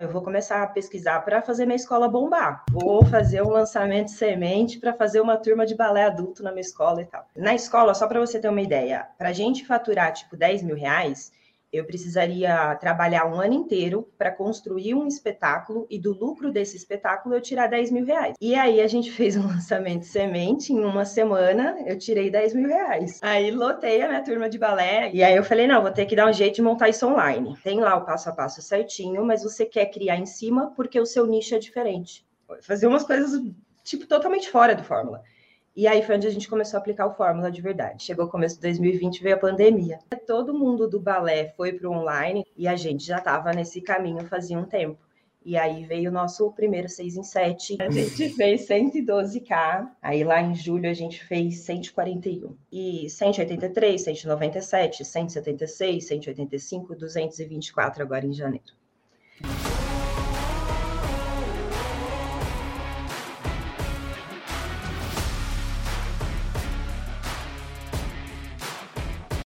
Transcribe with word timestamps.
eu 0.00 0.08
vou 0.08 0.22
começar 0.22 0.62
a 0.62 0.66
pesquisar 0.66 1.20
para 1.24 1.42
fazer 1.42 1.66
minha 1.66 1.74
escola 1.74 2.08
bombar. 2.08 2.64
Vou 2.70 3.04
fazer 3.04 3.42
um 3.42 3.48
lançamento 3.48 4.06
de 4.06 4.12
semente 4.12 4.78
para 4.78 4.94
fazer 4.94 5.20
uma 5.20 5.36
turma 5.36 5.66
de 5.66 5.74
balé 5.74 6.04
adulto 6.04 6.40
na 6.40 6.52
minha 6.52 6.60
escola 6.60 7.02
e 7.02 7.04
tal. 7.04 7.26
Na 7.34 7.52
escola, 7.52 7.92
só 7.94 8.06
para 8.06 8.20
você 8.20 8.38
ter 8.38 8.48
uma 8.48 8.60
ideia, 8.60 9.08
para 9.18 9.30
a 9.30 9.32
gente 9.32 9.66
faturar 9.66 10.12
tipo 10.12 10.36
10 10.36 10.62
mil 10.62 10.76
reais, 10.76 11.32
eu 11.72 11.84
precisaria 11.84 12.74
trabalhar 12.76 13.26
um 13.26 13.40
ano 13.40 13.54
inteiro 13.54 14.08
para 14.16 14.30
construir 14.30 14.94
um 14.94 15.06
espetáculo 15.06 15.86
e 15.90 15.98
do 15.98 16.12
lucro 16.12 16.50
desse 16.50 16.76
espetáculo 16.76 17.34
eu 17.34 17.40
tirar 17.40 17.66
10 17.66 17.90
mil 17.90 18.04
reais. 18.04 18.34
E 18.40 18.54
aí 18.54 18.80
a 18.80 18.86
gente 18.86 19.10
fez 19.12 19.36
um 19.36 19.46
lançamento 19.46 20.04
semente, 20.04 20.72
em 20.72 20.84
uma 20.84 21.04
semana 21.04 21.76
eu 21.86 21.98
tirei 21.98 22.30
10 22.30 22.54
mil 22.54 22.68
reais. 22.68 23.18
Aí 23.22 23.50
lotei 23.50 24.02
a 24.02 24.08
minha 24.08 24.22
turma 24.22 24.48
de 24.48 24.58
balé 24.58 25.10
e 25.12 25.22
aí 25.22 25.36
eu 25.36 25.44
falei, 25.44 25.66
não, 25.66 25.82
vou 25.82 25.90
ter 25.90 26.06
que 26.06 26.16
dar 26.16 26.28
um 26.28 26.32
jeito 26.32 26.56
de 26.56 26.62
montar 26.62 26.88
isso 26.88 27.06
online. 27.06 27.56
Tem 27.62 27.80
lá 27.80 27.96
o 27.96 28.04
passo 28.04 28.28
a 28.28 28.32
passo 28.32 28.62
certinho, 28.62 29.24
mas 29.24 29.42
você 29.42 29.66
quer 29.66 29.86
criar 29.86 30.16
em 30.16 30.26
cima 30.26 30.72
porque 30.74 30.98
o 30.98 31.06
seu 31.06 31.26
nicho 31.26 31.54
é 31.54 31.58
diferente. 31.58 32.26
Fazer 32.62 32.86
umas 32.86 33.04
coisas, 33.04 33.42
tipo, 33.84 34.06
totalmente 34.06 34.50
fora 34.50 34.74
do 34.74 34.82
fórmula. 34.82 35.22
E 35.78 35.86
aí 35.86 36.02
foi 36.02 36.16
onde 36.16 36.26
a 36.26 36.30
gente 36.30 36.48
começou 36.48 36.76
a 36.76 36.80
aplicar 36.80 37.06
o 37.06 37.14
Fórmula 37.14 37.52
de 37.52 37.62
verdade. 37.62 38.02
Chegou 38.02 38.24
o 38.24 38.28
começo 38.28 38.56
de 38.56 38.62
2020, 38.62 39.22
veio 39.22 39.36
a 39.36 39.38
pandemia. 39.38 40.00
Todo 40.26 40.52
mundo 40.52 40.88
do 40.88 40.98
balé 40.98 41.54
foi 41.56 41.72
para 41.72 41.88
o 41.88 41.92
online 41.92 42.44
e 42.56 42.66
a 42.66 42.74
gente 42.74 43.04
já 43.04 43.18
estava 43.18 43.52
nesse 43.52 43.80
caminho 43.80 44.26
fazia 44.26 44.58
um 44.58 44.64
tempo. 44.64 44.98
E 45.44 45.56
aí 45.56 45.84
veio 45.84 46.10
o 46.10 46.12
nosso 46.12 46.50
primeiro 46.50 46.88
6 46.88 47.18
em 47.18 47.22
7. 47.22 47.76
A 47.78 47.90
gente 47.92 48.28
fez 48.34 48.66
112K. 48.66 49.88
Aí 50.02 50.24
lá 50.24 50.42
em 50.42 50.52
julho 50.52 50.90
a 50.90 50.94
gente 50.94 51.24
fez 51.24 51.60
141. 51.60 52.56
E 52.72 53.08
183, 53.08 54.02
197, 54.02 55.04
176, 55.04 56.04
185, 56.08 56.96
224 56.96 58.02
agora 58.02 58.26
em 58.26 58.32
janeiro. 58.32 58.74